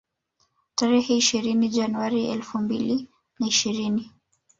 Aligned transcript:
Tarehe 0.77 1.13
ishirini 1.17 1.69
Januari 1.69 2.25
elfu 2.25 2.57
mbili 2.57 3.07
na 3.39 3.47
ishirini 3.47 4.11